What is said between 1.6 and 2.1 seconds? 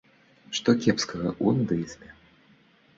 нудызме?